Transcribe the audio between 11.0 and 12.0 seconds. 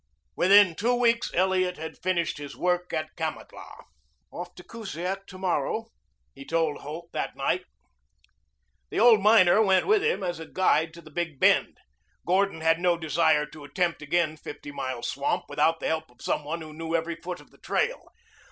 the big bend.